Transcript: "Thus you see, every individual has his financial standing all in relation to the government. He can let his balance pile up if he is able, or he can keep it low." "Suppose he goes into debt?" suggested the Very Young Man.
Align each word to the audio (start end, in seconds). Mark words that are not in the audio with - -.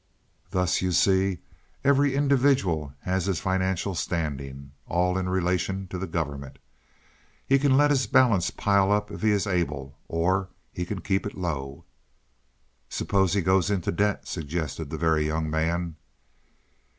"Thus 0.49 0.81
you 0.81 0.91
see, 0.93 1.41
every 1.83 2.15
individual 2.15 2.95
has 3.01 3.27
his 3.27 3.39
financial 3.39 3.93
standing 3.93 4.71
all 4.87 5.15
in 5.15 5.29
relation 5.29 5.87
to 5.89 5.99
the 5.99 6.07
government. 6.07 6.57
He 7.45 7.59
can 7.59 7.77
let 7.77 7.91
his 7.91 8.07
balance 8.07 8.49
pile 8.49 8.91
up 8.91 9.11
if 9.11 9.21
he 9.21 9.29
is 9.29 9.45
able, 9.45 9.99
or 10.07 10.49
he 10.73 10.87
can 10.87 11.01
keep 11.01 11.27
it 11.27 11.37
low." 11.37 11.85
"Suppose 12.89 13.35
he 13.35 13.41
goes 13.43 13.69
into 13.69 13.91
debt?" 13.91 14.27
suggested 14.27 14.89
the 14.89 14.97
Very 14.97 15.27
Young 15.27 15.51
Man. 15.51 15.97